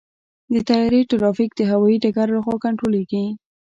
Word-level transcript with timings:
د 0.53 0.55
طیارې 0.67 1.01
ټرافیک 1.09 1.51
د 1.55 1.61
هوايي 1.71 1.97
ډګر 2.03 2.27
لخوا 2.37 2.55
کنټرولېږي. 2.65 3.25